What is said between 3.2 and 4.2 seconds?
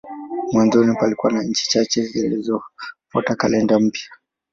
kalenda mpya.